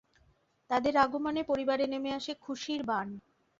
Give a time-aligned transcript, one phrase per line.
[0.69, 3.07] তাদের আগমনে পরিবারে নেমে আসে খুশির বান।